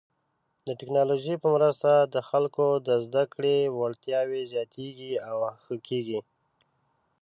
د 0.67 0.69
ټکنالوژۍ 0.79 1.35
په 1.43 1.47
مرسته 1.55 1.91
د 2.13 2.15
خلکو 2.29 2.65
د 2.87 2.89
زده 3.05 3.23
کړې 3.33 3.57
وړتیاوې 3.79 4.41
زیاتېږي 4.51 5.13
او 5.29 5.37
ښه 5.63 5.75
کیږي. 5.87 6.19